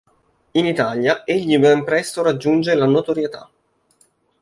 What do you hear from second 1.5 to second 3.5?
ben presto raggiunge la notorietà.